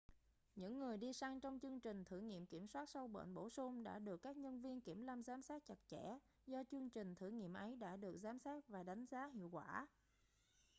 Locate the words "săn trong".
1.13-1.59